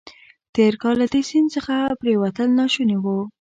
تېر 0.55 0.73
کال 0.81 0.95
له 1.01 1.07
دې 1.13 1.21
سیند 1.29 1.49
څخه 1.55 1.75
پورېوتل 1.99 2.49
ناشوني 2.59 2.97
وو. 2.99 3.17